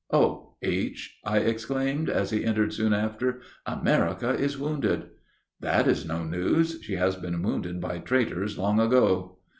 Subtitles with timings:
[0.11, 0.55] "Oh!
[0.63, 5.11] H.," I exclaimed, as he entered soon after, "America is wounded."
[5.59, 9.37] "That is no news; she has been wounded by traitors long ago."